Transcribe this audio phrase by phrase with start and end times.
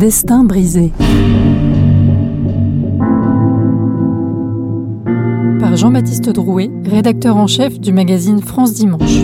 [0.00, 0.92] Destin brisé.
[5.60, 9.18] Par Jean-Baptiste Drouet, rédacteur en chef du magazine France Dimanche.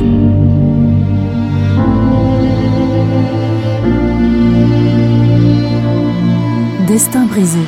[6.86, 7.58] Destin brisé.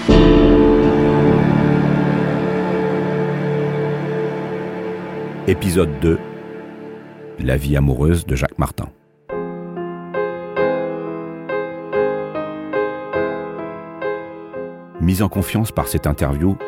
[5.47, 6.19] Épisode 2
[7.43, 8.91] La vie amoureuse de Jacques Martin.
[15.09, 16.59] Mis en confiance par cette interview,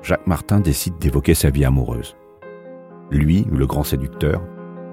[0.00, 2.16] Jacques Martin décide d'évoquer sa vie amoureuse.
[3.10, 4.40] Lui, le grand séducteur,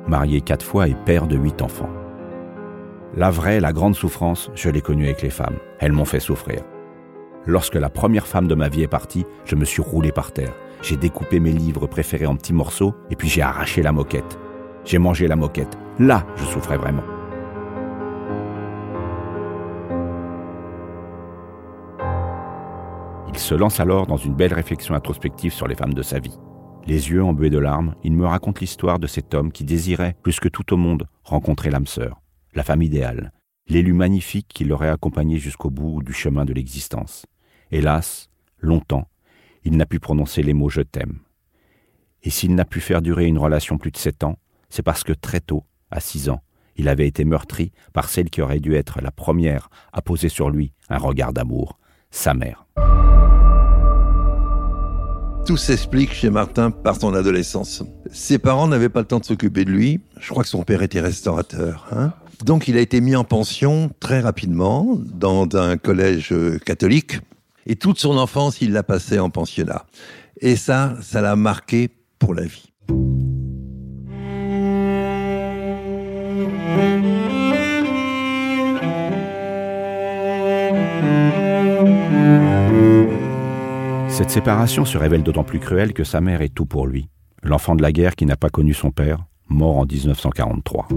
[0.06, 1.90] marié quatre fois et père de huit enfants.
[3.16, 5.60] La vraie, la grande souffrance, je l'ai connue avec les femmes.
[5.80, 6.62] Elles m'ont fait souffrir.
[7.46, 10.54] Lorsque la première femme de ma vie est partie, je me suis roulé par terre.
[10.82, 14.38] J'ai découpé mes livres préférés en petits morceaux et puis j'ai arraché la moquette.
[14.84, 15.78] J'ai mangé la moquette.
[16.00, 17.13] Là, je souffrais vraiment.
[23.34, 26.38] Il se lance alors dans une belle réflexion introspective sur les femmes de sa vie.
[26.86, 30.40] Les yeux embués de larmes, il me raconte l'histoire de cet homme qui désirait, plus
[30.40, 32.22] que tout au monde, rencontrer l'âme sœur,
[32.54, 33.32] la femme idéale,
[33.68, 37.26] l'élu magnifique qui l'aurait accompagné jusqu'au bout du chemin de l'existence.
[37.72, 39.08] Hélas, longtemps,
[39.64, 41.18] il n'a pu prononcer les mots je t'aime.
[42.22, 44.38] Et s'il n'a pu faire durer une relation plus de sept ans,
[44.70, 46.44] c'est parce que très tôt, à six ans,
[46.76, 50.52] il avait été meurtri par celle qui aurait dû être la première à poser sur
[50.52, 51.80] lui un regard d'amour,
[52.12, 52.68] sa mère.
[55.46, 57.84] Tout s'explique chez Martin par son adolescence.
[58.10, 60.00] Ses parents n'avaient pas le temps de s'occuper de lui.
[60.18, 61.86] Je crois que son père était restaurateur.
[61.92, 62.14] Hein
[62.46, 67.20] Donc il a été mis en pension très rapidement dans un collège euh, catholique.
[67.66, 69.86] Et toute son enfance, il l'a passé en pensionnat.
[70.40, 71.90] Et ça, ça l'a marqué
[72.20, 72.74] pour la vie.
[84.14, 87.10] Cette séparation se révèle d'autant plus cruelle que sa mère est tout pour lui,
[87.42, 90.88] l'enfant de la guerre qui n'a pas connu son père, mort en 1943.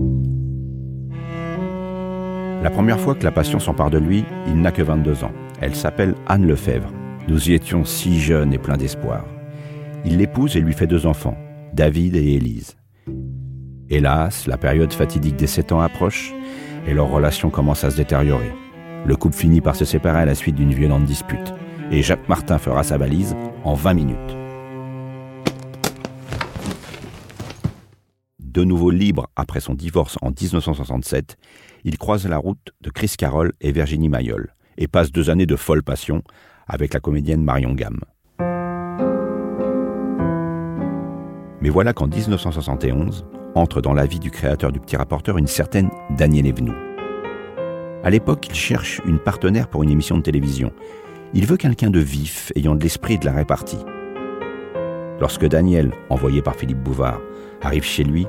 [2.63, 5.33] La première fois que la passion s'empare de lui, il n'a que 22 ans.
[5.63, 6.93] Elle s'appelle Anne Lefebvre.
[7.27, 9.25] Nous y étions si jeunes et pleins d'espoir.
[10.05, 11.39] Il l'épouse et lui fait deux enfants,
[11.73, 12.77] David et Élise.
[13.89, 16.35] Hélas, la période fatidique des 7 ans approche
[16.87, 18.53] et leur relation commence à se détériorer.
[19.07, 21.55] Le couple finit par se séparer à la suite d'une violente dispute
[21.91, 24.37] et Jacques Martin fera sa valise en 20 minutes.
[28.41, 31.37] De nouveau libre après son divorce en 1967,
[31.85, 35.57] il croise la route de Chris Carroll et Virginie Mayol et passe deux années de
[35.57, 36.23] folle passion
[36.67, 38.01] avec la comédienne Marion Gamme.
[41.61, 45.91] Mais voilà qu'en 1971 entre dans la vie du créateur du Petit Rapporteur une certaine
[46.11, 46.75] Danielle Evenou.
[48.05, 50.73] À l'époque, il cherche une partenaire pour une émission de télévision.
[51.35, 53.85] Il veut quelqu'un de vif, ayant de l'esprit de la répartie.
[55.21, 57.21] Lorsque Daniel, envoyé par Philippe Bouvard,
[57.63, 58.27] arrive chez lui,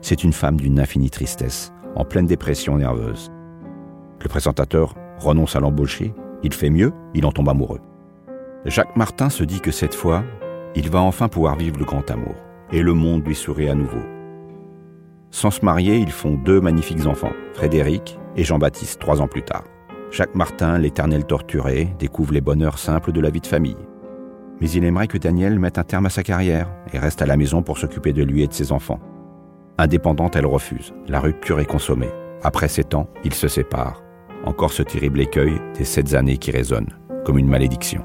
[0.00, 3.30] c'est une femme d'une infinie tristesse, en pleine dépression nerveuse.
[4.20, 7.80] Le présentateur renonce à l'embaucher, il fait mieux, il en tombe amoureux.
[8.64, 10.24] Jacques Martin se dit que cette fois,
[10.74, 12.34] il va enfin pouvoir vivre le grand amour,
[12.72, 14.02] et le monde lui sourit à nouveau.
[15.30, 19.64] Sans se marier, ils font deux magnifiques enfants, Frédéric et Jean-Baptiste, trois ans plus tard.
[20.10, 23.76] Jacques Martin, l'éternel torturé, découvre les bonheurs simples de la vie de famille.
[24.60, 27.36] Mais il aimerait que Daniel mette un terme à sa carrière et reste à la
[27.36, 28.98] maison pour s'occuper de lui et de ses enfants.
[29.78, 30.92] Indépendante, elle refuse.
[31.06, 32.10] La rupture est consommée.
[32.42, 34.02] Après sept ans, ils se séparent.
[34.44, 38.02] Encore ce terrible écueil des sept années qui résonnent, comme une malédiction.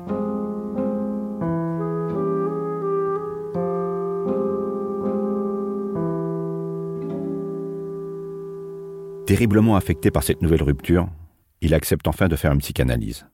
[9.25, 11.07] Terriblement affecté par cette nouvelle rupture,
[11.62, 13.25] il accepte enfin de faire une psychanalyse.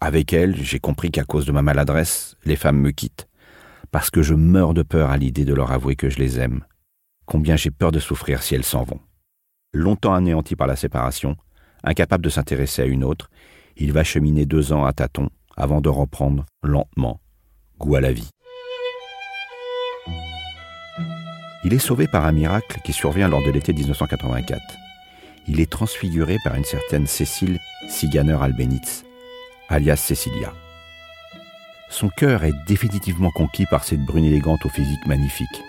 [0.00, 3.28] Avec elle, j'ai compris qu'à cause de ma maladresse, les femmes me quittent,
[3.90, 6.64] parce que je meurs de peur à l'idée de leur avouer que je les aime.
[7.26, 9.00] Combien j'ai peur de souffrir si elles s'en vont.
[9.72, 11.36] Longtemps anéanti par la séparation,
[11.82, 13.30] incapable de s'intéresser à une autre,
[13.76, 17.20] il va cheminer deux ans à tâtons avant de reprendre lentement
[17.78, 18.30] goût à la vie.
[21.64, 24.83] Il est sauvé par un miracle qui survient lors de l'été 1984.
[25.46, 27.58] Il est transfiguré par une certaine Cécile
[27.90, 29.04] Siganer-Albenitz,
[29.68, 30.54] alias Cecilia.
[31.90, 35.62] Son cœur est définitivement conquis par cette brune élégante au physique magnifique.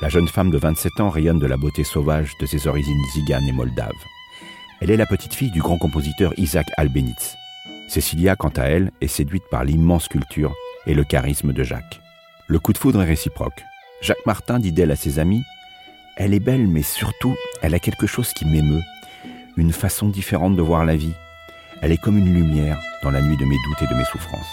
[0.00, 3.46] La jeune femme de 27 ans rayonne de la beauté sauvage de ses origines ziganes
[3.46, 3.92] et moldaves.
[4.80, 7.36] Elle est la petite fille du grand compositeur Isaac Albenitz.
[7.86, 10.54] Cecilia, quant à elle, est séduite par l'immense culture
[10.86, 12.00] et le charisme de Jacques.
[12.46, 13.62] Le coup de foudre est réciproque.
[14.00, 15.42] Jacques Martin dit d'elle à ses amis
[16.16, 18.82] Elle est belle, mais surtout, elle a quelque chose qui m'émeut,
[19.56, 21.14] une façon différente de voir la vie.
[21.82, 24.46] Elle est comme une lumière dans la nuit de mes doutes et de mes souffrances.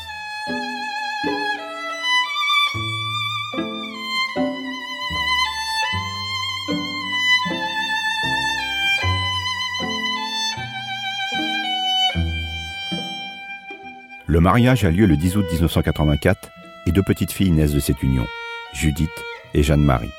[14.29, 16.51] Le mariage a lieu le 10 août 1984
[16.85, 18.27] et deux petites filles naissent de cette union,
[18.73, 19.09] Judith
[19.53, 20.11] et Jeanne-Marie.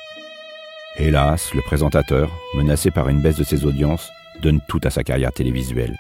[1.01, 4.11] Hélas, le présentateur, menacé par une baisse de ses audiences,
[4.43, 5.97] donne tout à sa carrière télévisuelle.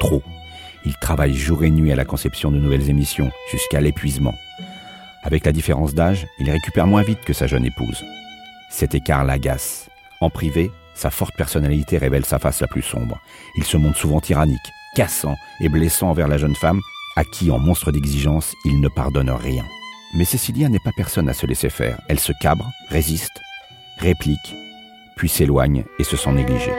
[0.00, 0.22] Trop.
[0.84, 4.34] Il travaille jour et nuit à la conception de nouvelles émissions, jusqu'à l'épuisement.
[5.22, 8.04] Avec la différence d'âge, il récupère moins vite que sa jeune épouse.
[8.70, 9.88] Cet écart l'agace.
[10.20, 13.18] En privé, sa forte personnalité révèle sa face la plus sombre.
[13.56, 14.60] Il se montre souvent tyrannique,
[14.94, 16.80] cassant et blessant envers la jeune femme,
[17.16, 19.64] à qui, en monstre d'exigence, il ne pardonne rien.
[20.14, 21.98] Mais Cécilia n'est pas personne à se laisser faire.
[22.10, 23.40] Elle se cabre, résiste,
[23.98, 24.54] réplique,
[25.16, 26.72] puis s'éloigne et se sent négligée.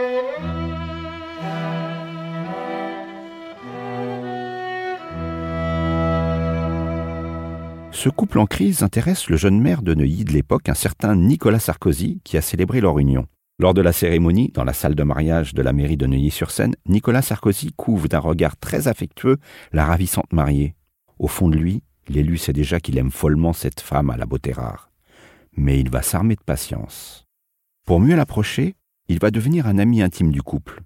[7.91, 11.59] Ce couple en crise intéresse le jeune maire de Neuilly de l'époque, un certain Nicolas
[11.59, 13.25] Sarkozy, qui a célébré leur union.
[13.57, 17.21] Lors de la cérémonie, dans la salle de mariage de la mairie de Neuilly-sur-Seine, Nicolas
[17.21, 19.37] Sarkozy couvre d'un regard très affectueux
[19.71, 20.75] la ravissante mariée.
[21.17, 24.51] Au fond de lui, l'élu sait déjà qu'il aime follement cette femme à la beauté
[24.51, 24.91] rare.
[25.55, 27.25] Mais il va s'armer de patience.
[27.85, 28.75] Pour mieux l'approcher,
[29.07, 30.81] il va devenir un ami intime du couple.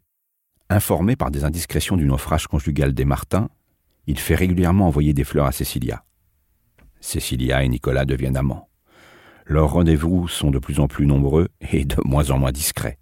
[0.70, 3.50] Informé par des indiscrétions du naufrage conjugal des Martins,
[4.06, 6.04] il fait régulièrement envoyer des fleurs à Cécilia.
[7.00, 8.70] Cécilia et Nicolas deviennent amants.
[9.46, 13.00] Leurs rendez-vous sont de plus en plus nombreux et de moins en moins discrets.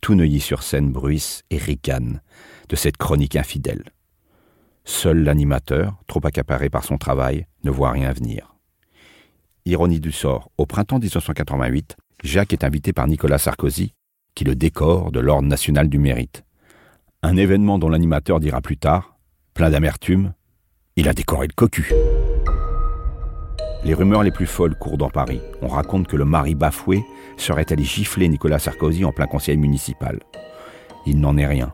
[0.00, 2.20] Tout Neuilly-sur-Seine bruisse et ricane
[2.68, 3.84] de cette chronique infidèle.
[4.84, 8.54] Seul l'animateur, trop accaparé par son travail, ne voit rien venir.
[9.66, 13.92] Ironie du sort, au printemps 1988, Jacques est invité par Nicolas Sarkozy,
[14.34, 16.44] qui le décore de l'Ordre national du mérite.
[17.22, 19.18] Un événement dont l'animateur dira plus tard,
[19.52, 20.32] plein d'amertume,
[20.96, 21.92] il a décoré le cocu.
[23.84, 25.40] Les rumeurs les plus folles courent dans Paris.
[25.60, 27.04] On raconte que le mari bafoué
[27.36, 30.20] serait allé gifler Nicolas Sarkozy en plein conseil municipal.
[31.06, 31.72] Il n'en est rien.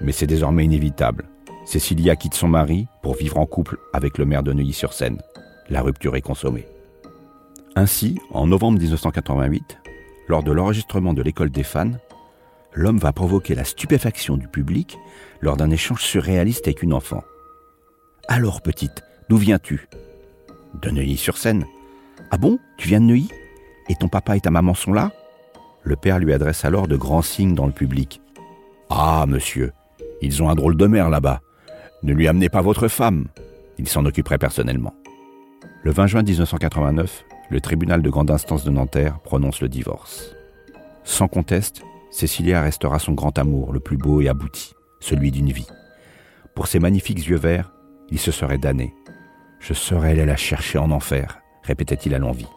[0.00, 1.28] Mais c'est désormais inévitable.
[1.64, 5.20] Cécilia quitte son mari pour vivre en couple avec le maire de Neuilly-sur-Seine.
[5.68, 6.66] La rupture est consommée.
[7.78, 9.78] Ainsi, en novembre 1988,
[10.28, 11.92] lors de l'enregistrement de l'école des fans,
[12.72, 14.98] l'homme va provoquer la stupéfaction du public
[15.42, 17.22] lors d'un échange surréaliste avec une enfant.
[18.28, 19.88] Alors, petite, d'où viens-tu?
[20.80, 21.66] De Neuilly-sur-Seine.
[22.30, 22.58] Ah bon?
[22.78, 23.30] Tu viens de Neuilly?
[23.90, 25.12] Et ton papa et ta maman sont là?
[25.82, 28.22] Le père lui adresse alors de grands signes dans le public.
[28.88, 29.72] Ah, monsieur,
[30.22, 31.42] ils ont un drôle de mère là-bas.
[32.02, 33.26] Ne lui amenez pas votre femme.
[33.76, 34.94] Il s'en occuperait personnellement.
[35.82, 40.34] Le 20 juin 1989, le tribunal de grande instance de Nanterre prononce le divorce.
[41.04, 45.68] Sans conteste, Cécilia restera son grand amour, le plus beau et abouti, celui d'une vie.
[46.54, 47.72] Pour ses magnifiques yeux verts,
[48.10, 48.94] il se serait damné.
[49.60, 52.48] Je serais allé la chercher en enfer, répétait-il à l'envie.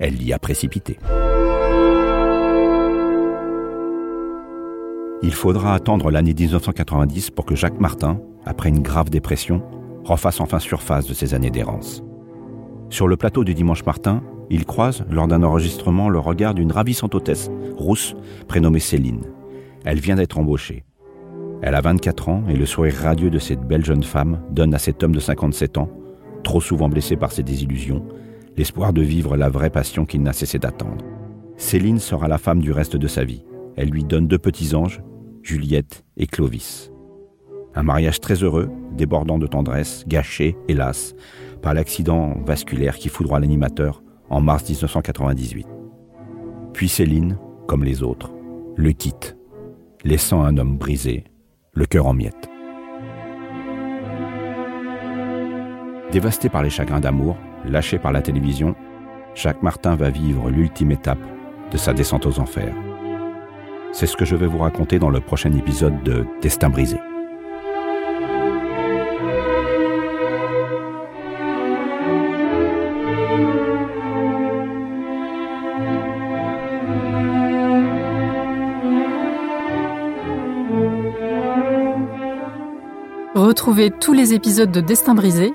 [0.00, 0.98] Elle l'y a précipité.
[5.22, 9.62] Il faudra attendre l'année 1990 pour que Jacques Martin, après une grave dépression,
[10.04, 12.02] refasse enfin surface de ses années d'errance.
[12.90, 17.14] Sur le plateau du Dimanche Martin, il croise, lors d'un enregistrement, le regard d'une ravissante
[17.14, 18.14] hôtesse, rousse,
[18.46, 19.24] prénommée Céline.
[19.84, 20.84] Elle vient d'être embauchée.
[21.62, 24.78] Elle a 24 ans et le sourire radieux de cette belle jeune femme donne à
[24.78, 25.88] cet homme de 57 ans
[26.44, 28.04] trop souvent blessé par ses désillusions,
[28.56, 31.04] l'espoir de vivre la vraie passion qu'il n'a cessé d'attendre.
[31.56, 33.44] Céline sera la femme du reste de sa vie.
[33.76, 35.02] Elle lui donne deux petits anges,
[35.42, 36.92] Juliette et Clovis.
[37.74, 41.16] Un mariage très heureux, débordant de tendresse, gâché, hélas,
[41.64, 45.66] par l'accident vasculaire qui foudroie l'animateur en mars 1998.
[46.74, 48.30] Puis Céline, comme les autres,
[48.76, 49.34] le quitte,
[50.04, 51.24] laissant un homme brisé,
[51.72, 52.50] le cœur en miettes.
[56.12, 58.74] Dévasté par les chagrins d'amour, lâché par la télévision,
[59.34, 61.26] Jacques Martin va vivre l'ultime étape
[61.72, 62.74] de sa descente aux enfers.
[63.92, 66.98] C'est ce que je vais vous raconter dans le prochain épisode de Destin brisé.
[83.44, 85.52] Retrouvez tous les épisodes de Destin brisé,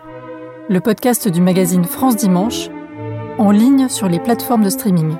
[0.69, 2.69] le podcast du magazine France Dimanche,
[3.39, 5.17] en ligne sur les plateformes de streaming.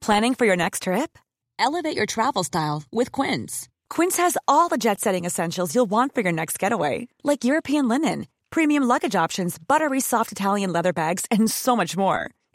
[0.00, 1.16] Planning for your next trip?
[1.60, 3.68] Elevate your travel style with Quince.
[3.88, 7.86] Quince has all the jet setting essentials you'll want for your next getaway, like European
[7.86, 12.30] linen, premium luggage options, buttery soft Italian leather bags, and so much more.